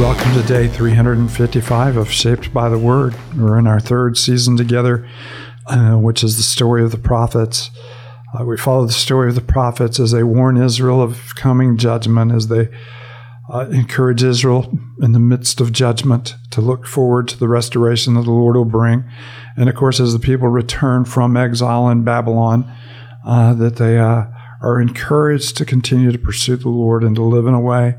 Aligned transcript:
Welcome 0.00 0.32
to 0.32 0.42
day 0.42 0.66
355 0.66 1.98
of 1.98 2.10
Shaped 2.10 2.54
by 2.54 2.70
the 2.70 2.78
Word. 2.78 3.14
We're 3.36 3.58
in 3.58 3.66
our 3.66 3.80
third 3.80 4.16
season 4.16 4.56
together, 4.56 5.06
uh, 5.66 5.96
which 5.96 6.24
is 6.24 6.38
the 6.38 6.42
story 6.42 6.82
of 6.82 6.90
the 6.90 6.96
prophets. 6.96 7.70
Uh, 8.32 8.46
we 8.46 8.56
follow 8.56 8.86
the 8.86 8.94
story 8.94 9.28
of 9.28 9.34
the 9.34 9.42
prophets 9.42 10.00
as 10.00 10.12
they 10.12 10.22
warn 10.22 10.56
Israel 10.56 11.02
of 11.02 11.34
coming 11.34 11.76
judgment, 11.76 12.32
as 12.32 12.48
they 12.48 12.70
uh, 13.52 13.68
encourage 13.68 14.22
Israel 14.22 14.72
in 15.02 15.12
the 15.12 15.18
midst 15.18 15.60
of 15.60 15.70
judgment 15.70 16.34
to 16.52 16.62
look 16.62 16.86
forward 16.86 17.28
to 17.28 17.38
the 17.38 17.48
restoration 17.48 18.14
that 18.14 18.22
the 18.22 18.30
Lord 18.30 18.56
will 18.56 18.64
bring. 18.64 19.04
And 19.54 19.68
of 19.68 19.74
course, 19.74 20.00
as 20.00 20.14
the 20.14 20.18
people 20.18 20.48
return 20.48 21.04
from 21.04 21.36
exile 21.36 21.90
in 21.90 22.04
Babylon, 22.04 22.64
uh, 23.26 23.52
that 23.52 23.76
they 23.76 23.98
uh, 23.98 24.24
are 24.62 24.80
encouraged 24.80 25.58
to 25.58 25.66
continue 25.66 26.10
to 26.10 26.18
pursue 26.18 26.56
the 26.56 26.70
Lord 26.70 27.04
and 27.04 27.14
to 27.16 27.22
live 27.22 27.46
in 27.46 27.52
a 27.52 27.60
way 27.60 27.96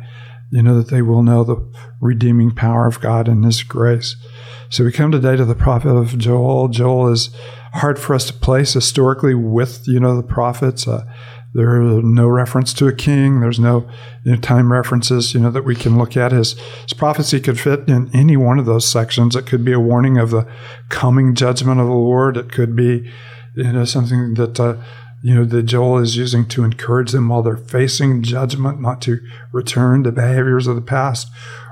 you 0.52 0.62
know, 0.62 0.78
that 0.78 0.90
they 0.90 1.02
will 1.02 1.24
know 1.24 1.44
the 1.44 1.58
redeeming 2.00 2.52
power 2.52 2.86
of 2.86 3.00
God 3.00 3.28
and 3.28 3.44
His 3.44 3.64
grace. 3.64 4.16
So 4.70 4.84
we 4.84 4.92
come 4.92 5.12
today 5.12 5.36
to 5.36 5.46
the 5.46 5.56
prophet 5.56 5.90
of 5.90 6.18
Joel. 6.18 6.68
Joel 6.68 7.10
is 7.10 7.30
hard 7.74 7.98
for 8.00 8.14
us 8.14 8.28
to 8.28 8.34
place 8.34 8.74
historically 8.74 9.34
with, 9.34 9.88
you 9.88 10.00
know, 10.00 10.16
the 10.16 10.24
prophets. 10.24 10.88
Uh, 10.88 11.06
there 11.54 11.82
is 11.82 12.04
no 12.04 12.28
reference 12.28 12.74
to 12.76 12.88
a 12.88 12.94
king. 12.94 13.42
There's 13.42 13.60
no 13.60 13.90
you 14.24 14.32
know, 14.32 14.38
time 14.38 14.72
references, 14.72 15.34
you 15.34 15.40
know, 15.40 15.52
that 15.52 15.66
we 15.66 15.76
can 15.76 15.98
look 15.98 16.16
at. 16.16 16.32
His, 16.32 16.54
his 16.84 16.94
prophecy 16.94 17.42
could 17.42 17.60
fit 17.60 17.90
in 17.90 18.10
any 18.14 18.38
one 18.38 18.60
of 18.60 18.66
those 18.66 18.88
sections. 18.88 19.36
It 19.36 19.46
could 19.46 19.66
be 19.66 19.74
a 19.74 19.80
warning 19.80 20.18
of 20.18 20.32
the 20.32 20.48
coming 20.90 21.36
judgment 21.36 21.82
of 21.82 21.88
the 21.88 21.94
Lord. 21.94 22.38
It 22.38 22.52
could 22.52 22.76
be, 22.76 23.12
you 23.56 23.74
know, 23.74 23.84
something 23.84 24.36
that 24.36 24.60
uh, 24.60 24.78
you 25.22 25.36
know, 25.36 25.46
that 25.46 25.64
Joel 25.64 26.00
is 26.00 26.18
using 26.18 26.48
to 26.48 26.64
encourage 26.64 27.12
them 27.12 27.30
while 27.30 27.44
they're 27.44 27.58
facing 27.58 28.24
judgment, 28.24 28.82
not 28.82 29.02
to 29.04 29.20
return 29.52 30.04
to 30.04 30.12
behaviors 30.12 30.68
of 30.68 30.76
the 30.76 30.82
past. 30.82 31.30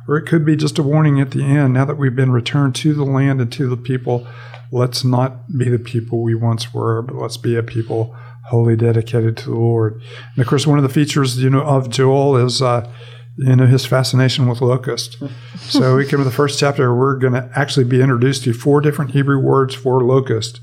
Or 0.07 0.17
it 0.17 0.27
could 0.27 0.45
be 0.45 0.55
just 0.55 0.79
a 0.79 0.83
warning 0.83 1.19
at 1.19 1.31
the 1.31 1.43
end. 1.43 1.73
Now 1.73 1.85
that 1.85 1.97
we've 1.97 2.15
been 2.15 2.31
returned 2.31 2.75
to 2.75 2.93
the 2.93 3.03
land 3.03 3.41
and 3.41 3.51
to 3.53 3.67
the 3.67 3.77
people, 3.77 4.27
let's 4.71 5.03
not 5.03 5.57
be 5.57 5.69
the 5.69 5.79
people 5.79 6.21
we 6.21 6.35
once 6.35 6.73
were, 6.73 7.01
but 7.01 7.15
let's 7.15 7.37
be 7.37 7.55
a 7.55 7.63
people 7.63 8.15
wholly 8.45 8.75
dedicated 8.75 9.37
to 9.37 9.45
the 9.49 9.55
Lord. 9.55 10.01
And 10.33 10.41
of 10.41 10.47
course, 10.47 10.65
one 10.65 10.79
of 10.79 10.83
the 10.83 10.89
features, 10.89 11.37
you 11.37 11.49
know, 11.49 11.61
of 11.61 11.89
Joel 11.89 12.37
is, 12.37 12.61
uh, 12.61 12.91
you 13.37 13.55
know, 13.55 13.67
his 13.67 13.85
fascination 13.85 14.47
with 14.47 14.61
locust. 14.61 15.21
so 15.59 15.95
we 15.95 16.05
come 16.05 16.19
to 16.19 16.23
the 16.23 16.31
first 16.31 16.59
chapter, 16.59 16.95
we're 16.95 17.17
going 17.17 17.33
to 17.33 17.49
actually 17.55 17.85
be 17.85 18.01
introduced 18.01 18.43
to 18.43 18.53
four 18.53 18.81
different 18.81 19.11
Hebrew 19.11 19.39
words 19.39 19.75
for 19.75 20.03
locust 20.03 20.59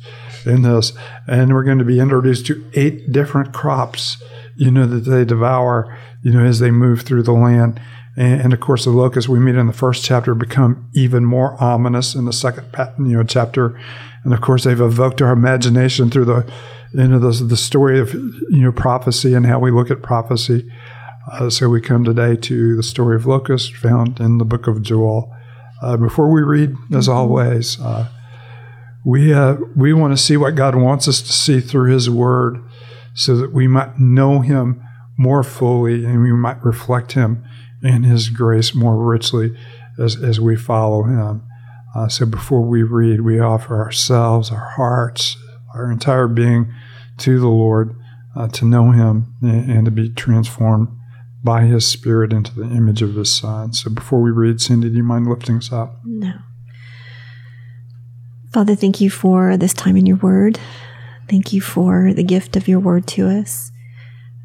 in 0.47 0.63
this. 0.63 0.93
And 1.27 1.53
we're 1.53 1.65
going 1.65 1.79
to 1.79 1.85
be 1.85 2.01
introduced 2.01 2.47
to 2.47 2.65
eight 2.75 3.13
different 3.13 3.53
crops, 3.53 4.23
you 4.57 4.71
know, 4.71 4.87
that 4.87 5.11
they 5.11 5.25
devour, 5.25 5.97
you 6.23 6.33
know, 6.33 6.45
as 6.45 6.59
they 6.59 6.71
move 6.71 7.03
through 7.03 7.23
the 7.23 7.33
land. 7.33 7.81
And, 8.17 8.41
and 8.41 8.53
of 8.53 8.61
course, 8.61 8.85
the 8.85 8.91
locusts 8.91 9.29
we 9.29 9.39
meet 9.39 9.57
in 9.57 9.67
the 9.67 9.73
first 9.73 10.05
chapter 10.05 10.35
become 10.35 10.89
even 10.95 11.25
more 11.25 11.63
ominous 11.63 12.15
in 12.15 12.25
the 12.25 12.33
second, 12.33 12.67
you 12.99 13.17
know, 13.17 13.25
chapter. 13.25 13.79
And 14.25 14.33
of 14.33 14.41
course, 14.41 14.65
they've 14.65 14.81
evoked 14.81 15.23
our 15.23 15.33
imagination 15.33 16.11
through 16.11 16.25
the, 16.25 16.53
you 16.93 17.09
know, 17.09 17.19
the, 17.19 17.45
the 17.45 17.57
story 17.57 18.01
of, 18.01 18.15
you 18.15 18.63
know, 18.63 18.73
prophecy 18.73 19.35
and 19.35 19.47
how 19.47 19.59
we 19.59 19.71
look 19.71 19.91
at 19.91 20.03
prophecy. 20.03 20.71
Uh, 21.31 21.51
so 21.51 21.69
we 21.69 21.81
come 21.81 22.05
today 22.05 22.37
to 22.37 22.77
the 22.77 22.83
story 22.83 23.17
of 23.17 23.27
locusts 23.27 23.69
found 23.69 24.21
in 24.21 24.39
the 24.39 24.45
book 24.45 24.67
of 24.67 24.83
Joel. 24.83 25.33
Uh, 25.83 25.97
before 25.97 26.33
we 26.33 26.41
read, 26.41 26.71
as 26.95 27.09
mm-hmm. 27.09 27.19
always, 27.19 27.79
uh, 27.81 28.09
we, 29.07 29.33
uh, 29.33 29.55
we 29.77 29.93
want 29.93 30.13
to 30.13 30.23
see 30.23 30.37
what 30.37 30.57
God 30.57 30.75
wants 30.75 31.07
us 31.07 31.23
to 31.23 31.33
see 31.33 31.61
through 31.61 31.93
His 31.93 32.11
Word 32.11 32.59
so 33.15 33.37
that 33.37 33.53
we 33.53 33.69
might 33.69 34.01
know 34.01 34.41
Him 34.41 34.83
more 35.17 35.45
fully 35.45 36.05
and 36.05 36.23
we 36.23 36.33
might 36.33 36.63
reflect 36.65 37.13
Him 37.13 37.45
and 37.85 38.05
His 38.05 38.29
grace 38.31 38.75
more 38.75 38.97
richly 38.97 39.57
as, 39.97 40.21
as 40.21 40.41
we 40.41 40.57
follow 40.57 41.05
Him. 41.05 41.45
Uh, 41.95 42.09
so 42.09 42.27
before 42.27 42.63
we 42.63 42.83
read, 42.83 43.21
we 43.21 43.39
offer 43.39 43.77
ourselves, 43.81 44.51
our 44.51 44.73
hearts, 44.77 45.37
our 45.73 45.89
entire 45.89 46.27
being 46.27 46.75
to 47.19 47.39
the 47.39 47.47
Lord 47.47 47.97
uh, 48.35 48.49
to 48.49 48.65
know 48.65 48.91
Him 48.91 49.37
and, 49.41 49.71
and 49.71 49.85
to 49.85 49.93
be 49.93 50.09
transformed 50.09 50.89
by 51.45 51.63
His 51.63 51.87
Spirit 51.87 52.33
into 52.33 52.53
the 52.53 52.65
image 52.65 53.03
of 53.03 53.15
His 53.15 53.33
Son. 53.33 53.73
So 53.73 53.89
before 53.89 54.21
we 54.21 54.33
read, 54.33 54.61
Cindy, 54.61 54.91
do 54.91 54.97
you 54.97 55.05
mind 55.05 55.29
lifting 55.29 55.59
us 55.59 55.73
up? 55.73 56.01
No. 56.05 56.33
Father, 58.57 58.75
thank 58.75 59.03
you 59.03 59.11
for 59.11 59.59
this 59.59 59.75
time 59.75 59.99
in 59.99 60.07
your 60.07 60.17
word. 60.17 60.59
Thank 61.29 61.53
you 61.53 61.61
for 61.61 62.15
the 62.15 62.23
gift 62.23 62.57
of 62.57 62.67
your 62.67 62.81
word 62.81 63.07
to 63.09 63.29
us. 63.29 63.71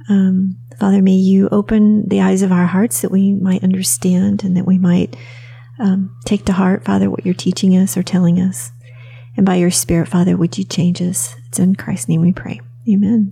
Um, 0.09 0.57
Father, 0.77 1.01
may 1.01 1.13
you 1.13 1.47
open 1.49 2.09
the 2.09 2.19
eyes 2.19 2.41
of 2.41 2.51
our 2.51 2.65
hearts 2.65 3.03
that 3.03 3.11
we 3.11 3.31
might 3.31 3.63
understand 3.63 4.43
and 4.43 4.57
that 4.57 4.67
we 4.67 4.77
might 4.77 5.15
um, 5.79 6.13
take 6.25 6.43
to 6.47 6.51
heart, 6.51 6.83
Father, 6.83 7.09
what 7.09 7.25
you're 7.25 7.33
teaching 7.33 7.77
us 7.77 7.95
or 7.95 8.03
telling 8.03 8.37
us. 8.37 8.73
And 9.37 9.45
by 9.45 9.55
your 9.55 9.71
Spirit, 9.71 10.09
Father, 10.09 10.35
would 10.35 10.57
you 10.57 10.65
change 10.65 11.01
us? 11.01 11.33
It's 11.47 11.59
in 11.59 11.75
Christ's 11.75 12.09
name 12.09 12.19
we 12.19 12.33
pray. 12.33 12.59
Amen. 12.89 13.31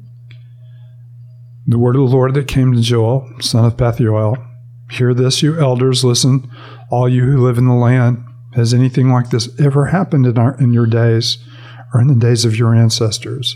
The 1.67 1.78
word 1.78 1.97
of 1.97 2.09
the 2.09 2.16
Lord 2.16 2.35
that 2.35 2.47
came 2.47 2.72
to 2.72 2.79
Joel, 2.79 3.29
son 3.41 3.66
of 3.66 3.75
Pethuel. 3.75 4.47
Hear 4.91 5.13
this, 5.13 5.44
you 5.44 5.59
elders, 5.59 6.06
listen, 6.06 6.50
all 6.90 7.09
you 7.09 7.25
who 7.25 7.46
live 7.46 7.57
in 7.57 7.67
the 7.67 7.73
land. 7.73 8.23
Has 8.55 8.73
anything 8.73 9.11
like 9.11 9.29
this 9.29 9.49
ever 9.59 9.87
happened 9.87 10.25
in, 10.25 10.37
our, 10.37 10.59
in 10.59 10.73
your 10.73 10.87
days 10.87 11.37
or 11.93 12.01
in 12.01 12.07
the 12.07 12.15
days 12.15 12.45
of 12.45 12.55
your 12.55 12.73
ancestors? 12.73 13.55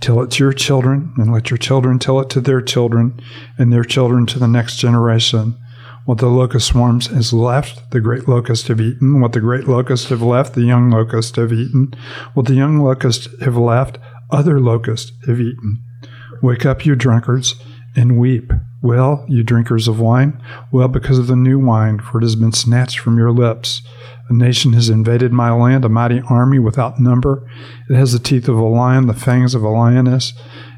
Tell 0.00 0.20
it 0.20 0.32
to 0.32 0.44
your 0.44 0.52
children, 0.52 1.14
and 1.16 1.32
let 1.32 1.50
your 1.50 1.58
children 1.58 2.00
tell 2.00 2.18
it 2.18 2.28
to 2.30 2.40
their 2.40 2.60
children, 2.60 3.20
and 3.56 3.72
their 3.72 3.84
children 3.84 4.26
to 4.26 4.38
the 4.40 4.48
next 4.48 4.78
generation. 4.78 5.56
What 6.04 6.18
the 6.18 6.26
locust 6.26 6.66
swarms 6.66 7.06
has 7.06 7.32
left, 7.32 7.92
the 7.92 8.00
great 8.00 8.26
locusts 8.26 8.66
have 8.66 8.80
eaten. 8.80 9.20
What 9.20 9.32
the 9.32 9.40
great 9.40 9.68
locusts 9.68 10.08
have 10.08 10.22
left, 10.22 10.54
the 10.54 10.62
young 10.62 10.90
locusts 10.90 11.36
have 11.36 11.52
eaten. 11.52 11.94
What 12.34 12.46
the 12.46 12.54
young 12.54 12.80
locusts 12.80 13.28
have 13.42 13.56
left, 13.56 13.98
other 14.28 14.58
locusts 14.58 15.12
have 15.26 15.40
eaten. 15.40 15.84
Wake 16.42 16.66
up, 16.66 16.84
you 16.84 16.96
drunkards, 16.96 17.54
and 17.94 18.18
weep. 18.18 18.52
Well, 18.82 19.24
you 19.28 19.44
drinkers 19.44 19.86
of 19.86 20.00
wine, 20.00 20.42
well, 20.72 20.88
because 20.88 21.16
of 21.16 21.28
the 21.28 21.36
new 21.36 21.58
wine, 21.58 22.00
for 22.00 22.18
it 22.18 22.24
has 22.24 22.34
been 22.34 22.52
snatched 22.52 22.98
from 22.98 23.16
your 23.16 23.30
lips. 23.30 23.80
A 24.28 24.32
nation 24.32 24.72
has 24.72 24.88
invaded 24.88 25.32
my 25.32 25.52
land, 25.52 25.84
a 25.84 25.88
mighty 25.88 26.20
army 26.28 26.58
without 26.58 26.98
number. 26.98 27.48
It 27.88 27.94
has 27.94 28.12
the 28.12 28.18
teeth 28.18 28.48
of 28.48 28.58
a 28.58 28.64
lion, 28.64 29.06
the 29.06 29.14
fangs 29.14 29.54
of 29.54 29.62
a 29.62 29.68
lioness. 29.68 30.32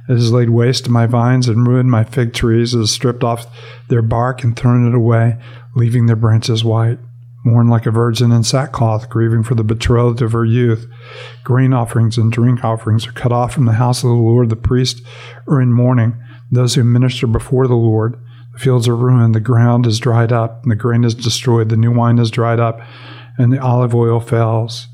It 0.06 0.12
has 0.12 0.30
laid 0.30 0.50
waste 0.50 0.90
my 0.90 1.06
vines 1.06 1.48
and 1.48 1.66
ruined 1.66 1.90
my 1.90 2.04
fig 2.04 2.34
trees. 2.34 2.74
It 2.74 2.80
has 2.80 2.90
stripped 2.90 3.24
off 3.24 3.46
their 3.88 4.02
bark 4.02 4.44
and 4.44 4.54
thrown 4.54 4.86
it 4.86 4.94
away, 4.94 5.38
leaving 5.74 6.04
their 6.04 6.14
branches 6.14 6.62
white. 6.62 6.98
Mourn 7.42 7.68
like 7.68 7.86
a 7.86 7.90
virgin 7.90 8.32
in 8.32 8.42
sackcloth, 8.42 9.08
grieving 9.08 9.42
for 9.42 9.54
the 9.54 9.64
betrothed 9.64 10.20
of 10.20 10.32
her 10.32 10.44
youth. 10.44 10.86
Grain 11.42 11.72
offerings 11.72 12.18
and 12.18 12.32
drink 12.32 12.64
offerings 12.64 13.06
are 13.06 13.12
cut 13.12 13.32
off 13.32 13.52
from 13.52 13.66
the 13.66 13.72
house 13.72 14.02
of 14.02 14.08
the 14.08 14.14
Lord. 14.14 14.50
The 14.50 14.56
priests 14.56 15.02
are 15.46 15.60
in 15.60 15.72
mourning. 15.72 16.16
Those 16.50 16.74
who 16.74 16.84
minister 16.84 17.26
before 17.26 17.66
the 17.66 17.74
Lord. 17.74 18.18
The 18.52 18.58
fields 18.60 18.86
are 18.86 18.96
ruined, 18.96 19.34
the 19.34 19.40
ground 19.40 19.86
is 19.86 19.98
dried 19.98 20.32
up, 20.32 20.62
and 20.62 20.70
the 20.70 20.76
grain 20.76 21.02
is 21.02 21.14
destroyed, 21.14 21.70
the 21.70 21.76
new 21.76 21.90
wine 21.90 22.18
is 22.18 22.30
dried 22.30 22.60
up, 22.60 22.80
and 23.36 23.52
the 23.52 23.60
olive 23.60 23.94
oil 23.94 24.20
fails. 24.20 24.86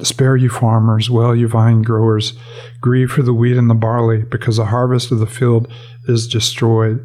Spare 0.00 0.36
you 0.36 0.48
farmers, 0.48 1.10
well 1.10 1.34
you 1.34 1.48
vine 1.48 1.82
growers, 1.82 2.34
grieve 2.80 3.10
for 3.10 3.22
the 3.22 3.34
wheat 3.34 3.56
and 3.56 3.68
the 3.68 3.74
barley, 3.74 4.22
because 4.22 4.58
the 4.58 4.66
harvest 4.66 5.10
of 5.10 5.18
the 5.18 5.26
field 5.26 5.66
is 6.06 6.28
destroyed. 6.28 7.04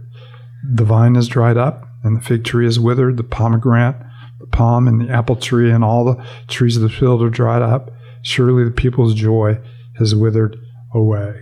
The 0.63 0.83
vine 0.83 1.15
is 1.15 1.27
dried 1.27 1.57
up, 1.57 1.87
and 2.03 2.15
the 2.15 2.21
fig 2.21 2.43
tree 2.43 2.67
is 2.67 2.79
withered, 2.79 3.17
the 3.17 3.23
pomegranate, 3.23 3.95
the 4.39 4.45
palm, 4.45 4.87
and 4.87 5.01
the 5.01 5.09
apple 5.11 5.35
tree, 5.35 5.71
and 5.71 5.83
all 5.83 6.05
the 6.05 6.23
trees 6.47 6.75
of 6.75 6.83
the 6.83 6.89
field 6.89 7.23
are 7.23 7.29
dried 7.29 7.63
up. 7.63 7.89
Surely 8.21 8.63
the 8.63 8.71
people's 8.71 9.15
joy 9.15 9.59
has 9.97 10.15
withered 10.15 10.55
away. 10.93 11.41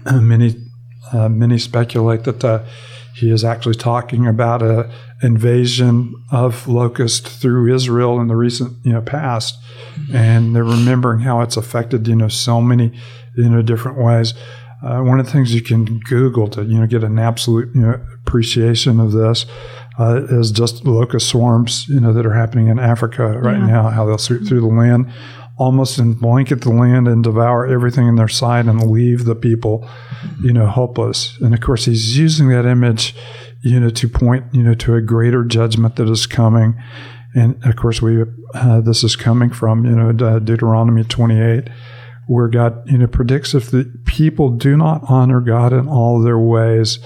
many, 0.20 0.56
uh, 1.12 1.28
many 1.28 1.58
speculate 1.58 2.24
that 2.24 2.44
uh, 2.44 2.64
he 3.14 3.30
is 3.30 3.44
actually 3.44 3.74
talking 3.74 4.26
about 4.26 4.62
a 4.62 4.90
invasion 5.22 6.14
of 6.32 6.66
locust 6.66 7.28
through 7.28 7.72
Israel 7.72 8.20
in 8.20 8.28
the 8.28 8.36
recent 8.36 8.76
you 8.84 8.92
know 8.92 9.02
past, 9.02 9.56
and 10.12 10.54
they're 10.56 10.64
remembering 10.64 11.20
how 11.20 11.40
it's 11.40 11.56
affected 11.56 12.08
you 12.08 12.16
know 12.16 12.28
so 12.28 12.60
many 12.60 12.92
you 13.36 13.48
know 13.48 13.62
different 13.62 13.98
ways. 13.98 14.34
Uh, 14.82 15.00
one 15.00 15.20
of 15.20 15.26
the 15.26 15.32
things 15.32 15.54
you 15.54 15.62
can 15.62 16.00
Google 16.00 16.48
to 16.48 16.64
you 16.64 16.78
know 16.78 16.86
get 16.86 17.04
an 17.04 17.18
absolute 17.18 17.74
you 17.74 17.82
know 17.82 18.00
appreciation 18.26 18.98
of 18.98 19.12
this 19.12 19.46
uh, 19.98 20.24
is 20.30 20.50
just 20.50 20.84
locust 20.84 21.28
swarms 21.28 21.86
you 21.88 22.00
know 22.00 22.12
that 22.12 22.26
are 22.26 22.32
happening 22.32 22.68
in 22.68 22.78
Africa 22.78 23.38
right 23.38 23.58
yeah. 23.58 23.66
now. 23.66 23.90
How 23.90 24.06
they'll 24.06 24.18
sweep 24.18 24.46
through 24.46 24.62
the 24.62 24.66
land, 24.66 25.12
almost 25.62 25.98
and 25.98 26.18
blanket 26.18 26.62
the 26.62 26.70
land 26.70 27.06
and 27.06 27.22
devour 27.22 27.66
everything 27.66 28.06
in 28.08 28.16
their 28.16 28.28
sight 28.28 28.66
and 28.66 28.90
leave 28.90 29.24
the 29.24 29.34
people 29.34 29.88
you 30.42 30.52
know 30.52 30.66
hopeless. 30.66 31.38
And 31.40 31.54
of 31.54 31.60
course, 31.60 31.84
he's 31.84 32.18
using 32.18 32.48
that 32.48 32.66
image 32.66 33.14
you 33.62 33.78
know, 33.78 33.90
to 33.90 34.08
point, 34.08 34.44
you 34.52 34.62
know, 34.62 34.74
to 34.74 34.96
a 34.96 35.00
greater 35.00 35.44
judgment 35.44 35.96
that 35.96 36.08
is 36.08 36.26
coming. 36.26 36.80
And 37.34 37.64
of 37.64 37.76
course, 37.76 38.02
we 38.02 38.24
uh, 38.54 38.80
this 38.82 39.02
is 39.02 39.16
coming 39.16 39.50
from 39.50 39.86
you 39.86 39.92
know 39.92 40.12
Deuteronomy 40.12 41.04
28, 41.04 41.68
where 42.26 42.48
God 42.48 42.82
you 42.90 42.98
know 42.98 43.06
predicts 43.06 43.54
if 43.54 43.70
the 43.70 43.90
people 44.04 44.50
do 44.50 44.76
not 44.76 45.02
honor 45.08 45.40
God 45.40 45.72
in 45.72 45.88
all 45.88 46.20
their 46.20 46.38
ways, 46.38 46.98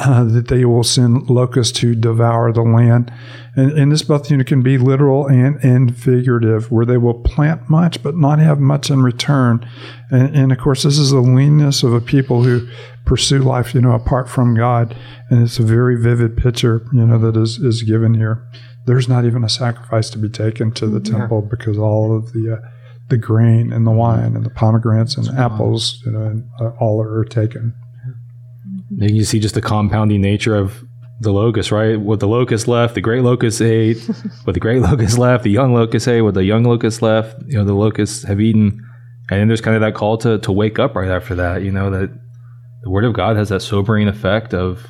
uh, 0.00 0.24
that 0.32 0.48
they 0.48 0.64
will 0.64 0.84
send 0.84 1.30
locusts 1.30 1.78
to 1.80 1.94
devour 1.94 2.52
the 2.52 2.62
land. 2.62 3.12
And, 3.54 3.72
and 3.72 3.92
this 3.92 4.02
both 4.02 4.30
you 4.30 4.36
know, 4.36 4.44
can 4.44 4.62
be 4.62 4.78
literal 4.78 5.26
and, 5.26 5.62
and 5.64 5.96
figurative, 5.96 6.70
where 6.70 6.86
they 6.86 6.96
will 6.96 7.14
plant 7.14 7.68
much 7.68 8.02
but 8.02 8.16
not 8.16 8.38
have 8.38 8.58
much 8.58 8.90
in 8.90 9.02
return. 9.02 9.68
And, 10.10 10.34
and 10.34 10.52
of 10.52 10.58
course, 10.58 10.82
this 10.82 10.98
is 10.98 11.10
the 11.10 11.20
leanness 11.20 11.82
of 11.82 11.92
a 11.92 12.00
people 12.00 12.42
who 12.42 12.68
pursue 13.04 13.38
life, 13.38 13.74
you 13.74 13.80
know, 13.80 13.92
apart 13.92 14.28
from 14.28 14.56
God. 14.56 14.96
And 15.30 15.42
it's 15.42 15.58
a 15.58 15.64
very 15.64 16.00
vivid 16.00 16.36
picture, 16.36 16.86
you 16.92 17.06
know, 17.06 17.18
that 17.18 17.40
is, 17.40 17.58
is 17.58 17.82
given 17.82 18.14
here. 18.14 18.46
There's 18.86 19.08
not 19.08 19.24
even 19.24 19.44
a 19.44 19.48
sacrifice 19.48 20.10
to 20.10 20.18
be 20.18 20.28
taken 20.28 20.72
to 20.72 20.86
the 20.86 21.00
yeah. 21.00 21.18
temple 21.18 21.42
because 21.42 21.78
all 21.78 22.16
of 22.16 22.32
the 22.32 22.58
uh, 22.60 22.68
the 23.10 23.18
grain 23.18 23.72
and 23.72 23.86
the 23.86 23.90
wine 23.90 24.36
and 24.36 24.46
the 24.46 24.50
pomegranates 24.50 25.16
and 25.16 25.28
apples, 25.36 26.00
you 26.06 26.12
know, 26.12 26.22
and, 26.22 26.48
uh, 26.60 26.70
all 26.80 27.02
are 27.02 27.24
taken. 27.24 27.74
And 28.98 29.10
you 29.10 29.24
see 29.24 29.38
just 29.38 29.54
the 29.54 29.62
compounding 29.62 30.20
nature 30.20 30.56
of 30.56 30.84
the 31.20 31.32
locust, 31.32 31.70
right? 31.70 32.00
What 32.00 32.20
the 32.20 32.28
locust 32.28 32.66
left, 32.66 32.94
the 32.94 33.00
great 33.00 33.22
locust 33.22 33.60
ate. 33.60 33.98
what 34.44 34.54
the 34.54 34.60
great 34.60 34.82
locust 34.82 35.18
left, 35.18 35.44
the 35.44 35.50
young 35.50 35.74
locust 35.74 36.08
ate. 36.08 36.22
What 36.22 36.34
the 36.34 36.44
young 36.44 36.64
locust 36.64 37.02
left, 37.02 37.36
you 37.46 37.58
know, 37.58 37.64
the 37.64 37.74
locusts 37.74 38.24
have 38.24 38.40
eaten. 38.40 38.84
And 39.30 39.40
then 39.40 39.48
there's 39.48 39.60
kind 39.60 39.76
of 39.76 39.82
that 39.82 39.94
call 39.94 40.18
to 40.18 40.38
to 40.38 40.50
wake 40.50 40.78
up 40.78 40.96
right 40.96 41.10
after 41.10 41.34
that. 41.36 41.62
You 41.62 41.70
know 41.70 41.90
that 41.90 42.10
the 42.82 42.90
word 42.90 43.04
of 43.04 43.12
God 43.12 43.36
has 43.36 43.50
that 43.50 43.60
sobering 43.60 44.08
effect 44.08 44.54
of 44.54 44.86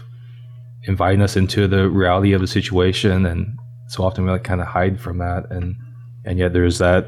inviting 0.84 1.20
us 1.20 1.36
into 1.36 1.68
the 1.68 1.90
reality 1.90 2.32
of 2.32 2.40
the 2.40 2.46
situation, 2.46 3.26
and 3.26 3.58
so 3.88 4.02
often 4.02 4.24
we 4.24 4.30
like 4.30 4.44
kind 4.44 4.62
of 4.62 4.66
hide 4.66 4.98
from 4.98 5.18
that, 5.18 5.50
and 5.50 5.76
and 6.24 6.38
yet 6.38 6.54
there's 6.54 6.78
that 6.78 7.06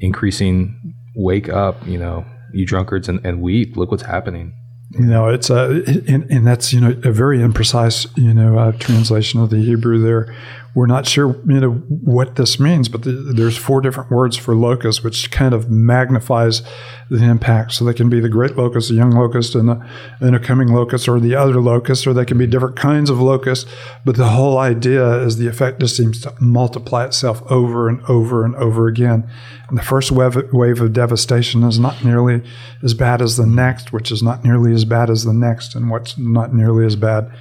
increasing 0.00 0.94
wake 1.14 1.50
up. 1.50 1.86
You 1.86 1.98
know, 1.98 2.24
you 2.54 2.64
drunkards 2.64 3.10
and, 3.10 3.24
and 3.26 3.42
weep. 3.42 3.76
Look 3.76 3.90
what's 3.90 4.04
happening. 4.04 4.54
You 4.90 5.06
know, 5.06 5.28
it's 5.28 5.50
a, 5.50 5.82
and, 6.08 6.30
and 6.30 6.46
that's, 6.46 6.72
you 6.72 6.80
know, 6.80 6.98
a 7.04 7.12
very 7.12 7.38
imprecise, 7.38 8.06
you 8.16 8.32
know, 8.32 8.58
uh, 8.58 8.72
translation 8.72 9.40
of 9.40 9.50
the 9.50 9.58
Hebrew 9.58 10.00
there. 10.00 10.34
We're 10.78 10.86
not 10.86 11.08
sure, 11.08 11.34
you 11.44 11.58
know, 11.58 11.72
what 11.88 12.36
this 12.36 12.60
means, 12.60 12.88
but 12.88 13.02
the, 13.02 13.10
there's 13.10 13.56
four 13.56 13.80
different 13.80 14.12
words 14.12 14.36
for 14.36 14.54
locust, 14.54 15.02
which 15.02 15.28
kind 15.32 15.52
of 15.52 15.68
magnifies 15.68 16.62
the 17.10 17.24
impact. 17.24 17.72
So 17.72 17.84
they 17.84 17.92
can 17.92 18.08
be 18.08 18.20
the 18.20 18.28
great 18.28 18.56
locust, 18.56 18.88
the 18.88 18.94
young 18.94 19.10
locust, 19.10 19.56
and 19.56 19.68
the, 19.68 20.38
coming 20.38 20.68
locust, 20.68 21.08
or 21.08 21.18
the 21.18 21.34
other 21.34 21.60
locust, 21.60 22.06
or 22.06 22.12
they 22.12 22.24
can 22.24 22.38
be 22.38 22.46
different 22.46 22.76
kinds 22.76 23.10
of 23.10 23.20
locust. 23.20 23.66
But 24.04 24.14
the 24.14 24.28
whole 24.28 24.56
idea 24.56 25.20
is 25.24 25.36
the 25.36 25.48
effect 25.48 25.80
just 25.80 25.96
seems 25.96 26.20
to 26.20 26.34
multiply 26.38 27.06
itself 27.06 27.42
over 27.50 27.88
and 27.88 28.00
over 28.08 28.44
and 28.44 28.54
over 28.54 28.86
again. 28.86 29.28
And 29.68 29.76
the 29.76 29.82
first 29.82 30.12
wave, 30.12 30.36
wave 30.52 30.80
of 30.80 30.92
devastation 30.92 31.64
is 31.64 31.80
not 31.80 32.04
nearly 32.04 32.44
as 32.84 32.94
bad 32.94 33.20
as 33.20 33.36
the 33.36 33.46
next, 33.48 33.92
which 33.92 34.12
is 34.12 34.22
not 34.22 34.44
nearly 34.44 34.72
as 34.72 34.84
bad 34.84 35.10
as 35.10 35.24
the 35.24 35.34
next, 35.34 35.74
and 35.74 35.90
what's 35.90 36.16
not 36.16 36.54
nearly 36.54 36.86
as 36.86 36.94
bad 36.94 37.32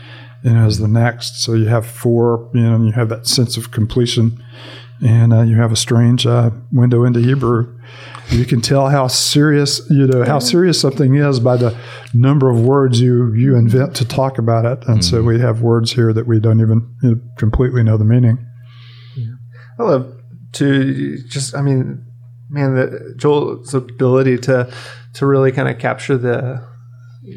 you 0.44 0.51
know, 0.51 0.66
as 0.66 0.80
the 0.80 0.88
next. 0.88 1.44
So 1.44 1.54
you 1.54 1.66
have 1.66 1.86
four, 1.86 2.50
you 2.54 2.62
know, 2.62 2.75
and 2.75 2.86
you 2.86 2.92
have 2.94 3.10
that 3.10 3.28
sense 3.28 3.57
of 3.57 3.72
completion, 3.72 4.44
and 5.06 5.34
uh, 5.34 5.42
you 5.42 5.56
have 5.57 5.72
a 5.72 5.75
strange 5.75 6.25
uh, 6.25 6.51
window 6.72 7.04
into 7.04 7.19
Hebrew. 7.19 7.78
You 8.30 8.45
can 8.45 8.60
tell 8.62 8.89
how 8.89 9.07
serious, 9.07 9.81
you 9.89 10.06
know, 10.06 10.25
how 10.25 10.39
serious 10.39 10.80
something 10.81 11.16
is 11.16 11.39
by 11.39 11.56
the 11.56 11.78
number 12.13 12.50
of 12.50 12.60
words 12.60 13.00
you 13.00 13.34
you 13.34 13.56
invent 13.56 13.95
to 13.98 14.06
talk 14.06 14.38
about 14.38 14.66
it. 14.66 14.86
And 14.88 15.00
mm-hmm. 15.00 15.01
so 15.01 15.24
we 15.24 15.39
have 15.39 15.62
words 15.62 15.94
here 15.94 16.12
that 16.12 16.28
we 16.28 16.40
don't 16.40 16.60
even 16.60 16.94
you 17.01 17.12
know, 17.12 17.22
completely 17.38 17.83
know 17.83 17.98
the 17.98 18.04
meaning. 18.04 18.45
Yeah. 19.16 19.33
I 19.80 19.83
love 19.83 20.13
to 20.54 21.18
just, 21.30 21.56
I 21.56 21.62
mean, 21.62 22.06
man, 22.50 22.75
the, 22.75 23.13
Joel's 23.16 23.74
ability 23.74 24.40
to 24.40 24.72
to 25.13 25.25
really 25.25 25.51
kind 25.51 25.69
of 25.69 25.80
capture 25.80 26.18
the 26.18 26.68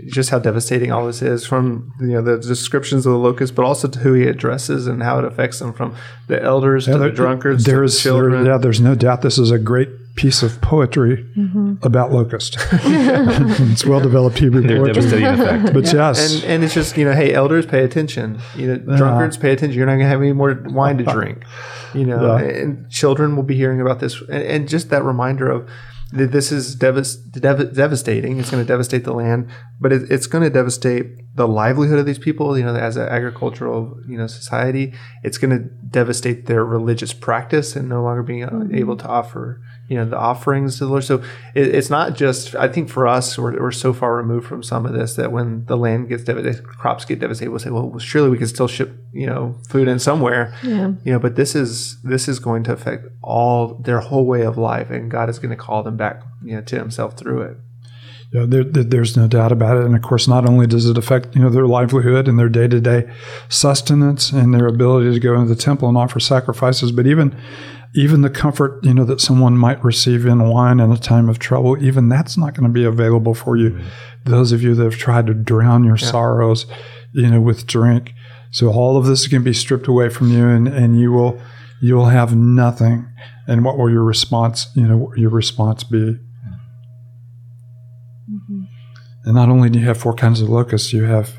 just 0.06 0.30
how 0.30 0.38
devastating 0.38 0.92
all 0.92 1.06
this 1.06 1.22
is 1.22 1.44
from 1.44 1.92
you 2.00 2.08
know 2.08 2.22
the 2.22 2.38
descriptions 2.38 3.06
of 3.06 3.12
the 3.12 3.18
locusts, 3.18 3.54
but 3.54 3.64
also 3.64 3.88
to 3.88 3.98
who 3.98 4.12
he 4.12 4.24
addresses 4.24 4.86
and 4.86 5.02
how 5.02 5.18
it 5.18 5.24
affects 5.24 5.58
them 5.58 5.72
from 5.72 5.94
the 6.28 6.40
elders 6.42 6.86
yeah, 6.86 6.94
to 6.94 6.98
the 6.98 7.10
drunkards 7.10 7.64
there's, 7.64 7.96
to 7.96 7.98
the 7.98 8.02
children. 8.02 8.44
There, 8.44 8.52
yeah, 8.52 8.58
there's 8.58 8.80
no 8.80 8.94
doubt 8.94 9.22
this 9.22 9.38
is 9.38 9.50
a 9.50 9.58
great 9.58 9.88
piece 10.14 10.42
of 10.42 10.60
poetry 10.60 11.24
mm-hmm. 11.36 11.74
about 11.82 12.12
locust. 12.12 12.56
it's 12.72 13.84
well 13.84 14.00
developed 14.00 14.38
Hebrew 14.38 14.62
poetry. 14.62 14.92
Devastating 14.92 15.26
effect. 15.26 15.74
But 15.74 15.86
yeah. 15.86 16.08
yes, 16.08 16.34
and, 16.34 16.44
and 16.44 16.64
it's 16.64 16.74
just 16.74 16.96
you 16.96 17.04
know, 17.04 17.12
hey, 17.12 17.32
elders, 17.34 17.66
pay 17.66 17.84
attention. 17.84 18.40
You 18.54 18.68
know, 18.68 18.96
drunkards, 18.96 19.36
pay 19.36 19.52
attention. 19.52 19.76
You're 19.76 19.86
not 19.86 19.94
going 19.94 20.04
to 20.04 20.08
have 20.08 20.20
any 20.20 20.32
more 20.32 20.62
wine 20.66 20.98
to 20.98 21.04
drink. 21.04 21.44
You 21.94 22.06
know, 22.06 22.36
yeah. 22.36 22.44
and 22.44 22.90
children 22.90 23.34
will 23.34 23.42
be 23.42 23.56
hearing 23.56 23.80
about 23.80 23.98
this, 23.98 24.20
and, 24.22 24.42
and 24.42 24.68
just 24.68 24.90
that 24.90 25.02
reminder 25.02 25.50
of 25.50 25.68
this 26.12 26.50
is 26.50 26.74
dev- 26.74 27.74
devastating. 27.74 28.38
It's 28.38 28.50
going 28.50 28.62
to 28.64 28.68
devastate 28.68 29.04
the 29.04 29.12
land, 29.12 29.48
but 29.80 29.92
it, 29.92 30.10
it's 30.10 30.26
going 30.26 30.44
to 30.44 30.50
devastate 30.50 31.06
the 31.34 31.46
livelihood 31.46 31.98
of 31.98 32.06
these 32.06 32.18
people. 32.18 32.56
You 32.58 32.64
know, 32.64 32.74
as 32.74 32.96
an 32.96 33.08
agricultural 33.08 34.00
you 34.06 34.16
know 34.16 34.26
society, 34.26 34.94
it's 35.22 35.38
going 35.38 35.50
to 35.50 35.64
devastate 35.90 36.46
their 36.46 36.64
religious 36.64 37.12
practice 37.12 37.76
and 37.76 37.88
no 37.88 38.02
longer 38.02 38.22
being 38.22 38.42
mm-hmm. 38.42 38.74
able 38.74 38.96
to 38.96 39.06
offer 39.06 39.60
you 39.90 39.96
know 39.96 40.04
the 40.04 40.16
offerings 40.16 40.78
to 40.78 40.84
the 40.84 40.90
Lord. 40.90 41.04
So 41.04 41.16
it, 41.54 41.74
it's 41.74 41.90
not 41.90 42.14
just. 42.14 42.54
I 42.54 42.68
think 42.68 42.88
for 42.88 43.06
us, 43.06 43.36
we're, 43.36 43.60
we're 43.60 43.72
so 43.72 43.92
far 43.92 44.16
removed 44.16 44.46
from 44.46 44.62
some 44.62 44.86
of 44.86 44.92
this 44.92 45.16
that 45.16 45.32
when 45.32 45.64
the 45.66 45.76
land 45.76 46.08
gets 46.08 46.22
devastated, 46.24 46.64
crops 46.64 47.04
get 47.04 47.18
devastated, 47.18 47.50
we'll 47.50 47.58
say, 47.58 47.70
well, 47.70 47.98
surely 47.98 48.30
we 48.30 48.38
can 48.38 48.46
still 48.46 48.68
ship 48.68 48.96
you 49.12 49.26
know 49.26 49.58
food 49.68 49.88
in 49.88 49.98
somewhere. 49.98 50.54
Yeah. 50.62 50.92
You 51.04 51.12
know, 51.12 51.18
but 51.18 51.36
this 51.36 51.56
is 51.56 52.00
this 52.02 52.28
is 52.28 52.38
going 52.38 52.62
to 52.64 52.72
affect 52.72 53.06
all 53.22 53.74
their 53.74 54.00
whole 54.00 54.26
way 54.26 54.42
of 54.42 54.56
life, 54.56 54.90
and 54.90 55.10
God 55.10 55.28
is 55.28 55.38
going 55.38 55.50
to 55.50 55.56
call 55.56 55.82
them 55.82 55.96
back 55.96 56.22
you 56.42 56.54
know 56.54 56.62
to 56.62 56.78
Himself 56.78 57.16
through 57.16 57.42
it. 57.42 57.56
Yeah, 58.32 58.44
there, 58.46 58.62
there's 58.62 59.16
no 59.16 59.26
doubt 59.26 59.50
about 59.50 59.76
it. 59.78 59.84
And 59.84 59.96
of 59.96 60.02
course, 60.02 60.28
not 60.28 60.48
only 60.48 60.66
does 60.68 60.86
it 60.86 60.96
affect 60.96 61.34
you 61.34 61.42
know 61.42 61.50
their 61.50 61.66
livelihood 61.66 62.28
and 62.28 62.38
their 62.38 62.48
day 62.48 62.68
to 62.68 62.80
day 62.80 63.12
sustenance 63.48 64.30
and 64.30 64.54
their 64.54 64.66
ability 64.66 65.12
to 65.12 65.20
go 65.20 65.34
into 65.34 65.52
the 65.52 65.60
temple 65.60 65.88
and 65.88 65.98
offer 65.98 66.20
sacrifices, 66.20 66.92
but 66.92 67.06
even 67.06 67.36
even 67.94 68.20
the 68.20 68.30
comfort 68.30 68.78
you 68.84 68.94
know 68.94 69.04
that 69.04 69.20
someone 69.20 69.56
might 69.56 69.82
receive 69.82 70.24
in 70.26 70.48
wine 70.48 70.78
in 70.80 70.92
a 70.92 70.96
time 70.96 71.28
of 71.28 71.38
trouble 71.38 71.82
even 71.82 72.08
that's 72.08 72.36
not 72.36 72.54
going 72.54 72.66
to 72.66 72.72
be 72.72 72.84
available 72.84 73.34
for 73.34 73.56
you 73.56 73.70
mm-hmm. 73.70 73.88
those 74.24 74.52
of 74.52 74.62
you 74.62 74.74
that 74.74 74.84
have 74.84 74.96
tried 74.96 75.26
to 75.26 75.34
drown 75.34 75.84
your 75.84 75.96
yeah. 75.96 76.06
sorrows 76.06 76.66
you 77.12 77.28
know 77.28 77.40
with 77.40 77.66
drink 77.66 78.14
so 78.52 78.68
all 78.68 78.96
of 78.96 79.06
this 79.06 79.26
can 79.26 79.42
be 79.42 79.52
stripped 79.52 79.88
away 79.88 80.08
from 80.08 80.30
you 80.30 80.46
and, 80.48 80.68
and 80.68 81.00
you 81.00 81.10
will 81.10 81.40
you 81.82 81.96
will 81.96 82.08
have 82.08 82.36
nothing 82.36 83.08
and 83.46 83.64
what 83.64 83.76
will 83.76 83.90
your 83.90 84.04
response 84.04 84.68
you 84.76 84.86
know 84.86 85.12
your 85.16 85.30
response 85.30 85.82
be 85.82 86.16
mm-hmm. 88.30 88.62
And 89.30 89.36
not 89.36 89.48
only 89.48 89.70
do 89.70 89.78
you 89.78 89.86
have 89.86 89.96
four 89.96 90.12
kinds 90.12 90.40
of 90.40 90.48
locusts 90.48 90.92
you 90.92 91.04
have 91.04 91.38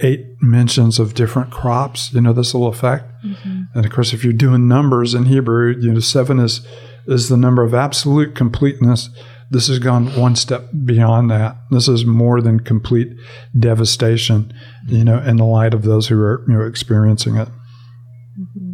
eight 0.00 0.26
mentions 0.40 0.98
of 0.98 1.14
different 1.14 1.52
crops, 1.52 2.12
you 2.12 2.20
know, 2.20 2.32
this 2.32 2.52
will 2.52 2.66
affect. 2.66 3.04
Mm-hmm. 3.24 3.62
And 3.74 3.86
of 3.86 3.92
course, 3.92 4.12
if 4.12 4.24
you're 4.24 4.32
doing 4.32 4.66
numbers 4.66 5.14
in 5.14 5.26
Hebrew, 5.26 5.76
you 5.78 5.92
know, 5.92 6.00
seven 6.00 6.40
is 6.40 6.66
is 7.06 7.28
the 7.28 7.36
number 7.36 7.62
of 7.62 7.74
absolute 7.74 8.34
completeness. 8.34 9.08
This 9.52 9.68
has 9.68 9.78
gone 9.78 10.08
one 10.20 10.34
step 10.34 10.64
beyond 10.84 11.30
that. 11.30 11.56
This 11.70 11.86
is 11.86 12.04
more 12.04 12.42
than 12.42 12.58
complete 12.58 13.16
devastation, 13.56 14.52
you 14.88 15.04
know, 15.04 15.20
in 15.20 15.36
the 15.36 15.44
light 15.44 15.74
of 15.74 15.82
those 15.82 16.08
who 16.08 16.20
are 16.20 16.44
you 16.48 16.54
know 16.54 16.66
experiencing 16.66 17.36
it. 17.36 17.46
Mm-hmm. 18.36 18.67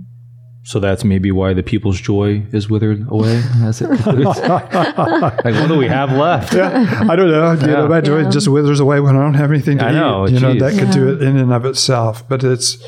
So 0.67 0.81
that's 0.81 1.05
maybe 1.05 1.31
why 1.31 1.53
the 1.53 1.63
people's 1.63 2.01
joy 2.01 2.43
is 2.53 2.71
withered 2.71 3.07
away 3.11 3.37
as 3.63 3.83
it 3.83 3.89
concludes. 3.89 4.39
like, 4.41 5.45
what 5.45 5.69
do 5.69 5.77
we 5.77 5.89
have 5.89 6.11
left? 6.13 6.55
Yeah, 6.55 7.05
I 7.09 7.15
don't 7.15 7.31
know. 7.31 7.53
You 7.53 7.61
yeah. 7.61 7.67
know, 7.67 7.89
my 7.89 8.01
joy 8.01 8.23
yeah. 8.23 8.31
just 8.31 8.49
withers 8.49 8.81
away 8.81 8.99
when 9.01 9.15
I 9.15 9.21
don't 9.21 9.35
have 9.35 9.51
anything 9.51 9.77
to 9.79 9.85
I 9.85 9.91
eat. 9.91 9.95
Know, 9.95 10.25
you 10.25 10.31
geez. 10.31 10.43
know, 10.43 10.55
that 10.55 10.73
could 10.73 10.89
yeah. 10.89 10.93
do 10.93 11.13
it 11.13 11.23
in 11.23 11.37
and 11.37 11.53
of 11.53 11.67
itself. 11.67 12.27
But 12.27 12.43
it's, 12.45 12.83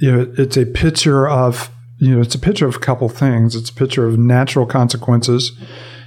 you 0.00 0.12
know, 0.12 0.32
it's 0.38 0.56
a 0.56 0.64
picture 0.64 1.28
of, 1.28 1.70
you 1.98 2.14
know, 2.14 2.20
it's 2.20 2.36
a 2.36 2.38
picture 2.38 2.68
of 2.68 2.76
a 2.76 2.78
couple 2.78 3.08
things. 3.08 3.56
It's 3.56 3.70
a 3.70 3.74
picture 3.74 4.06
of 4.06 4.16
natural 4.16 4.64
consequences, 4.64 5.50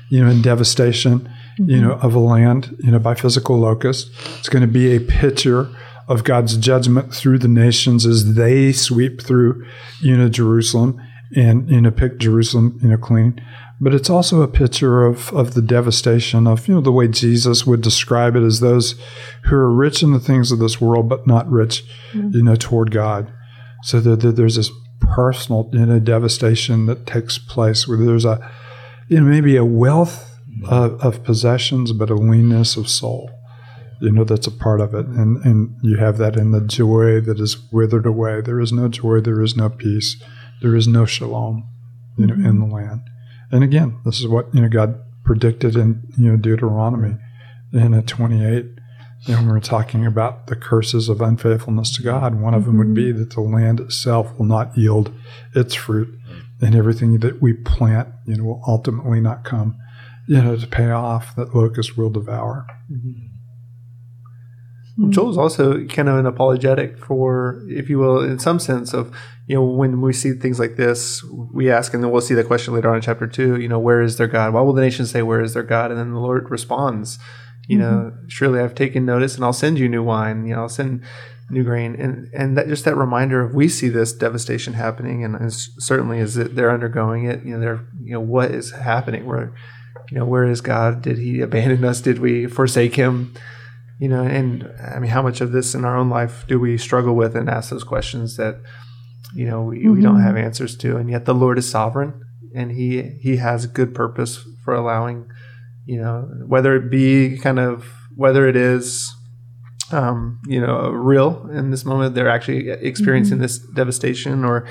you 0.10 0.24
know, 0.24 0.32
and 0.32 0.42
devastation, 0.42 1.20
mm-hmm. 1.60 1.70
you 1.70 1.82
know, 1.82 1.96
of 1.96 2.16
a 2.16 2.20
land, 2.20 2.74
you 2.80 2.90
know, 2.90 3.00
by 3.00 3.16
physical 3.16 3.58
locusts. 3.58 4.10
It's 4.40 4.48
going 4.48 4.62
to 4.62 4.72
be 4.72 4.96
a 4.96 5.02
picture 5.02 5.70
of 6.12 6.26
God's 6.26 6.58
judgment 6.58 7.16
through 7.16 7.40
the 7.40 7.48
nations 7.48 8.06
as 8.06 8.36
they 8.36 8.74
sweep 8.74 9.22
through, 9.22 9.66
you 10.02 10.18
know, 10.18 10.28
Jerusalem 10.28 11.02
and, 11.36 11.70
you 11.70 11.80
know, 11.80 11.92
pick 11.92 12.18
Jerusalem, 12.18 12.78
you 12.84 12.90
know, 12.90 12.98
clean. 12.98 13.42
But 13.80 13.94
it's 13.94 14.10
also 14.10 14.42
a 14.42 14.48
picture 14.48 15.06
of, 15.06 15.34
of 15.34 15.54
the 15.54 15.62
devastation 15.62 16.48
of, 16.48 16.68
you 16.68 16.76
know, 16.76 16.82
the 16.82 16.92
way 16.92 17.08
Jesus 17.08 17.66
would 17.66 17.82
describe 17.82 18.36
it 18.36 18.44
as 18.44 18.60
those 18.60 18.96
who 19.46 19.56
are 19.56 19.72
rich 19.72 20.04
in 20.04 20.12
the 20.12 20.20
things 20.20 20.52
of 20.52 20.60
this 20.60 20.82
world, 20.82 21.08
but 21.08 21.26
not 21.26 21.50
rich, 21.50 21.84
mm-hmm. 22.12 22.32
you 22.32 22.44
know, 22.44 22.56
toward 22.56 22.92
God. 22.92 23.32
So 23.84 24.02
that, 24.02 24.20
that 24.20 24.36
there's 24.36 24.58
this 24.58 24.70
personal, 25.00 25.70
you 25.72 25.86
know, 25.86 26.00
devastation 26.00 26.88
that 26.88 27.08
takes 27.08 27.38
place 27.38 27.88
where 27.88 27.98
there's 27.98 28.26
a, 28.26 28.52
you 29.08 29.22
know, 29.22 29.26
maybe 29.26 29.56
a 29.56 29.66
wealth 29.66 30.38
of, 30.68 31.00
of 31.02 31.24
possessions, 31.24 31.94
but 31.94 32.10
a 32.10 32.16
leanness 32.16 32.76
of 32.76 32.90
soul 32.90 33.32
you 34.02 34.12
know 34.12 34.24
that's 34.24 34.48
a 34.48 34.52
part 34.52 34.82
of 34.82 34.94
it 34.94 35.08
mm-hmm. 35.08 35.20
and 35.20 35.46
and 35.46 35.78
you 35.82 35.98
have 35.98 36.18
that 36.18 36.36
in 36.36 36.52
the 36.52 36.62
joy 36.62 37.22
that 37.22 37.40
is 37.40 37.58
withered 37.72 38.06
away 38.06 38.42
there 38.42 38.60
is 38.60 38.72
no 38.72 38.88
joy 38.88 39.20
there 39.20 39.42
is 39.42 39.56
no 39.56 39.70
peace 39.70 40.22
there 40.62 40.76
is 40.76 40.88
no 40.88 41.06
shalom 41.06 41.68
you 42.18 42.26
know 42.26 42.34
mm-hmm. 42.34 42.46
in 42.46 42.60
the 42.60 42.66
mm-hmm. 42.66 42.76
land 42.76 43.02
and 43.52 43.64
again 43.64 44.00
this 44.04 44.20
is 44.20 44.28
what 44.28 44.54
you 44.54 44.62
know 44.62 44.70
god 44.70 45.00
predicted 45.24 45.76
in 45.76 46.02
you 46.18 46.32
know 46.32 46.38
deuteronomy 46.38 47.16
in 47.74 47.94
a 47.94 48.02
28 48.02 48.66
And 49.28 49.48
we're 49.48 49.60
talking 49.60 50.06
about 50.06 50.48
the 50.48 50.56
curses 50.56 51.08
of 51.08 51.22
unfaithfulness 51.22 51.96
to 51.96 52.02
God. 52.02 52.42
One 52.42 52.56
of 52.56 52.66
them 52.66 52.80
would 52.80 52.96
be 52.96 53.12
mm-hmm. 53.12 53.20
that 53.20 53.30
the 53.30 53.42
land 53.42 53.80
itself 53.80 54.36
will 54.38 54.48
not 54.48 54.76
yield 54.76 55.14
its 55.54 55.76
fruit, 55.76 56.10
and 56.60 56.76
everything 56.76 57.20
that 57.20 57.40
we 57.40 57.54
plant, 57.54 58.10
you 58.26 58.38
know, 58.38 58.44
will 58.46 58.64
ultimately 58.68 59.22
not 59.22 59.44
come, 59.44 59.78
you 60.28 60.42
know, 60.42 60.58
to 60.58 60.66
pay 60.66 60.90
off. 60.90 61.36
That 61.36 61.54
locust 61.54 61.98
will 61.98 62.10
devour. 62.10 62.66
Hmm. 64.96 65.12
Joel's 65.12 65.38
also 65.38 65.86
kind 65.86 66.10
of 66.10 66.18
an 66.18 66.26
apologetic 66.26 66.98
for, 66.98 67.64
if 67.68 67.90
you 67.90 67.98
will, 67.98 68.22
in 68.22 68.40
some 68.40 68.60
sense 68.60 68.94
of, 68.94 69.16
you 69.48 69.56
know, 69.56 69.64
when 69.64 70.02
we 70.02 70.14
see 70.14 70.34
things 70.34 70.60
like 70.60 70.76
this, 70.76 71.24
we 71.54 71.72
ask, 71.72 71.94
and 71.94 72.04
then 72.04 72.12
we'll 72.12 72.22
see 72.22 72.34
the 72.34 72.44
question 72.44 72.74
later 72.74 72.90
on 72.90 72.98
in 72.98 73.02
chapter 73.02 73.28
two, 73.28 73.60
you 73.60 73.68
know, 73.68 73.80
where 73.80 74.02
is 74.02 74.18
their 74.18 74.28
God? 74.28 74.54
Why 74.54 74.62
will 74.62 74.74
the 74.74 74.82
nations 74.82 75.12
say, 75.12 75.22
where 75.22 75.42
is 75.42 75.54
their 75.54 75.64
God? 75.64 75.92
And 75.92 76.00
then 76.00 76.14
the 76.14 76.20
Lord 76.20 76.50
responds, 76.50 77.20
you 77.68 77.78
know, 77.78 78.12
mm-hmm. 78.14 78.28
surely 78.28 78.60
I've 78.60 78.76
taken 78.76 79.06
notice 79.06 79.36
and 79.36 79.44
I'll 79.44 79.54
send 79.54 79.80
you 79.80 79.88
new 79.88 80.04
wine, 80.04 80.46
you 80.46 80.56
know, 80.56 80.62
I'll 80.62 80.70
send 80.70 81.04
new 81.50 81.64
grain. 81.64 81.96
And, 81.96 82.30
and 82.34 82.58
that 82.58 82.68
just 82.68 82.86
that 82.86 82.96
reminder 82.96 83.42
of 83.42 83.54
we 83.54 83.68
see 83.68 83.90
this 83.90 84.14
devastation 84.14 84.74
happening 84.74 85.24
and 85.24 85.36
as 85.36 85.70
certainly 85.80 86.20
as 86.20 86.38
it, 86.38 86.56
they're 86.56 86.72
undergoing 86.72 87.26
it, 87.26 87.44
you 87.44 87.54
know, 87.54 87.60
they're, 87.60 87.86
you 88.02 88.14
know, 88.14 88.22
what 88.22 88.52
is 88.52 88.72
happening? 88.72 89.26
Where, 89.26 89.54
you 90.10 90.18
know, 90.18 90.26
where 90.26 90.46
is 90.46 90.62
God? 90.62 91.02
Did 91.02 91.18
he 91.18 91.42
abandon 91.42 91.84
us? 91.84 92.02
Did 92.02 92.20
we 92.20 92.48
forsake 92.48 92.96
him? 92.96 93.34
You 94.02 94.08
know 94.08 94.24
and 94.24 94.68
i 94.94 94.98
mean 94.98 95.12
how 95.12 95.22
much 95.22 95.42
of 95.42 95.52
this 95.52 95.76
in 95.76 95.86
our 95.86 95.96
own 95.96 96.10
life 96.10 96.44
do 96.48 96.60
we 96.60 96.76
struggle 96.76 97.16
with 97.16 97.36
and 97.36 97.48
ask 97.48 97.70
those 97.70 97.84
questions 97.84 98.36
that 98.36 98.60
you 99.36 99.46
know 99.46 99.62
we, 99.62 99.88
we 99.88 100.02
don't 100.02 100.16
mm-hmm. 100.16 100.26
have 100.26 100.36
answers 100.36 100.76
to? 100.76 100.98
And 100.98 101.10
yet 101.10 101.26
the 101.26 101.36
lord 101.36 101.58
is 101.58 101.70
sovereign 101.70 102.20
and 102.54 102.72
he 102.72 103.04
he 103.22 103.38
has 103.38 103.64
a 103.64 103.68
good 103.68 103.94
purpose 103.94 104.44
for 104.66 104.74
allowing 104.74 105.30
you 105.86 106.02
know 106.02 106.28
whether 106.48 106.76
it 106.76 106.90
be 106.90 107.38
kind 107.38 107.60
of 107.60 107.94
whether 108.16 108.48
it 108.48 108.56
is 108.56 109.14
um, 109.92 110.40
you 110.48 110.60
know 110.60 110.90
real 110.90 111.48
in 111.52 111.70
this 111.70 111.86
moment 111.86 112.16
they're 112.16 112.30
actually 112.30 112.70
experiencing 112.70 113.36
mm-hmm. 113.36 113.44
this 113.44 113.60
devastation 113.60 114.44
or 114.44 114.68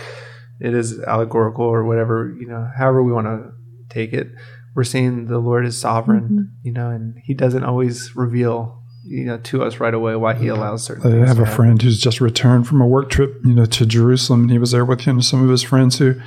it 0.60 0.74
is 0.74 1.00
allegorical 1.00 1.64
or 1.64 1.84
whatever 1.84 2.34
you 2.38 2.48
know 2.48 2.68
however 2.76 3.02
we 3.02 3.12
want 3.12 3.26
to 3.26 3.52
take 3.88 4.12
it 4.12 4.28
we're 4.74 4.84
seeing 4.84 5.26
the 5.26 5.38
lord 5.38 5.64
is 5.64 5.78
sovereign 5.78 6.24
mm-hmm. 6.24 6.66
you 6.66 6.72
know 6.72 6.90
and 6.90 7.16
he 7.24 7.34
doesn't 7.34 7.64
always 7.64 8.14
reveal 8.16 8.79
you 9.04 9.24
know 9.24 9.38
to 9.38 9.62
us 9.62 9.80
right 9.80 9.94
away 9.94 10.14
why 10.16 10.34
he 10.34 10.48
allows 10.48 10.84
certain 10.84 11.06
I 11.06 11.10
things 11.10 11.28
have 11.28 11.38
a 11.38 11.44
happen. 11.44 11.56
friend 11.56 11.82
who's 11.82 12.00
just 12.00 12.20
returned 12.20 12.66
from 12.66 12.80
a 12.80 12.86
work 12.86 13.10
trip, 13.10 13.40
you 13.44 13.54
know, 13.54 13.64
to 13.66 13.86
Jerusalem, 13.86 14.42
and 14.42 14.50
he 14.50 14.58
was 14.58 14.72
there 14.72 14.84
with 14.84 15.06
you 15.06 15.14
know, 15.14 15.20
some 15.20 15.42
of 15.42 15.48
his 15.48 15.62
friends 15.62 15.98
who, 15.98 16.20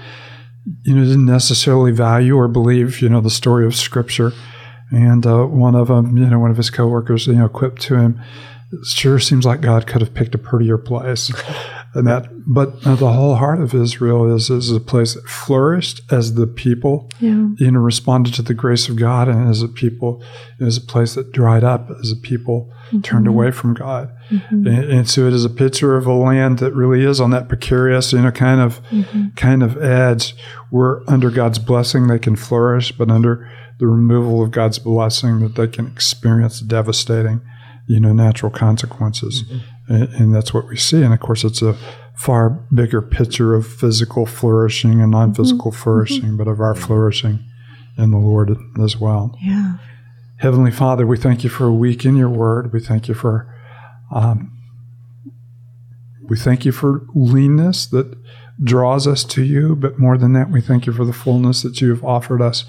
you 0.84 0.96
know, 0.96 1.04
didn't 1.04 1.26
necessarily 1.26 1.92
value 1.92 2.36
or 2.36 2.48
believe, 2.48 3.02
you 3.02 3.10
know, 3.10 3.22
the 3.22 3.30
story 3.30 3.66
of 3.66 3.76
Scripture. 3.76 4.32
And 4.92 5.26
uh, 5.26 5.46
one 5.46 5.76
of 5.76 5.88
them, 5.88 6.18
you 6.18 6.28
know, 6.28 6.40
one 6.40 6.52
of 6.52 6.58
his 6.58 6.70
coworkers, 6.70 7.26
you 7.28 7.34
know, 7.34 7.50
quipped 7.50 7.82
to 7.84 7.96
him, 7.96 8.20
"It 8.20 8.63
sure 8.84 9.20
seems 9.20 9.46
like 9.46 9.62
God 9.62 9.88
could 9.88 10.02
have 10.02 10.14
picked 10.14 10.36
a 10.36 10.38
prettier 10.38 10.78
place." 10.78 11.32
and 11.94 12.08
that, 12.08 12.28
but 12.48 12.76
uh, 12.86 12.96
the 12.96 13.12
whole 13.12 13.36
heart 13.36 13.62
of 13.62 13.74
Israel 13.74 14.34
is 14.34 14.50
is 14.50 14.72
a 14.72 14.80
place 14.80 15.14
that 15.14 15.28
flourished 15.28 16.02
as 16.12 16.34
the 16.34 16.48
people 16.48 17.10
Yeah. 17.20 17.48
you 17.58 17.72
know, 17.72 17.80
responded 17.80 18.34
to 18.36 18.42
the 18.42 18.54
grace 18.54 18.90
of 18.90 18.96
God, 18.96 19.28
and 19.28 19.48
as 19.48 19.62
a 19.62 19.68
people, 19.68 20.24
was 20.60 20.78
a 20.78 20.82
place 20.82 21.14
that 21.16 21.32
dried 21.32 21.64
up 21.64 21.90
as 22.00 22.12
a 22.12 22.16
people 22.16 22.72
turned 23.02 23.26
mm-hmm. 23.26 23.28
away 23.28 23.52
from 23.52 23.74
God. 23.74 24.12
Mm-hmm. 24.30 24.68
And, 24.68 24.84
and 24.92 25.10
so 25.10 25.28
it 25.28 25.34
is 25.34 25.46
a 25.46 25.50
picture 25.50 25.96
of 25.96 26.06
a 26.06 26.14
land 26.14 26.60
that 26.60 26.74
really 26.74 27.04
is 27.04 27.20
on 27.20 27.32
that 27.32 27.48
precarious, 27.48 28.14
you 28.14 28.22
know, 28.22 28.32
kind 28.32 28.62
of 28.62 28.82
mm-hmm. 28.90 29.30
kind 29.36 29.64
of 29.64 29.82
edge 29.82 30.36
where 30.70 31.02
under 31.08 31.30
God's 31.30 31.60
blessing 31.60 32.08
they 32.08 32.20
can 32.20 32.36
flourish, 32.36 32.92
but 32.92 33.12
under 33.12 33.50
the 33.80 33.88
removal 33.88 34.44
of 34.44 34.52
God's 34.52 34.80
blessing 34.80 35.40
that 35.40 35.56
they 35.56 35.68
can 35.68 35.88
experience 35.88 36.60
devastating, 36.60 37.42
you 37.88 38.00
know, 38.00 38.14
natural 38.14 38.52
consequences. 38.52 39.44
Mm-hmm. 39.44 39.94
And, 39.94 40.14
and 40.14 40.36
that's 40.36 40.54
what 40.54 40.68
we 40.68 40.78
see. 40.78 41.02
And 41.02 41.14
of 41.14 41.20
course, 41.20 41.44
it's 41.44 41.62
a 41.62 41.78
far 42.16 42.50
bigger 42.74 43.02
picture 43.02 43.54
of 43.54 43.68
physical 43.68 44.26
flourishing 44.26 45.02
and 45.02 45.02
mm-hmm. 45.02 45.12
non 45.12 45.34
physical 45.34 45.72
mm-hmm. 45.72 45.82
flourishing, 45.82 46.38
but 46.38 46.48
of 46.48 46.60
our 46.60 46.76
flourishing 46.76 47.44
in 47.98 48.12
the 48.12 48.18
Lord 48.18 48.56
as 48.82 48.98
well. 48.98 49.38
Yeah. 49.42 49.76
Heavenly 50.38 50.72
Father, 50.72 51.06
we 51.06 51.18
thank 51.18 51.44
you 51.44 51.50
for 51.50 51.66
a 51.66 51.74
week 51.74 52.06
in 52.06 52.16
your 52.16 52.30
word. 52.30 52.74
We 52.74 52.80
thank 52.80 53.08
you 53.08 53.14
for. 53.14 53.50
Um, 54.14 54.50
we 56.30 56.38
thank 56.38 56.64
you 56.64 56.72
for 56.72 57.06
leanness 57.14 57.86
that 57.88 58.16
draws 58.64 59.08
us 59.08 59.24
to 59.26 59.44
you, 59.44 59.76
but 59.76 60.00
more 60.00 60.18
than 60.18 60.34
that, 60.34 60.50
we 60.50 60.62
thank 60.62 60.86
you 60.86 60.94
for 60.94 61.06
the 61.06 61.14
fullness 61.14 61.62
that 61.64 61.82
you 61.82 61.90
have 61.90 62.04
offered 62.04 62.42
us 62.42 62.66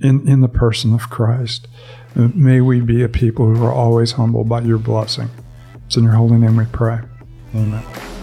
in, 0.00 0.28
in 0.28 0.40
the 0.40 0.48
person 0.48 0.94
of 0.94 1.10
Christ. 1.10 1.68
May 2.16 2.62
we 2.62 2.80
be 2.80 3.02
a 3.02 3.10
people 3.10 3.46
who 3.52 3.62
are 3.62 3.72
always 3.72 4.12
humbled 4.12 4.48
by 4.48 4.62
your 4.62 4.78
blessing. 4.78 5.28
It's 5.84 5.96
in 5.96 6.04
your 6.04 6.14
holy 6.14 6.38
name 6.38 6.56
we 6.56 6.64
pray. 6.64 7.00
Amen. 7.54 8.15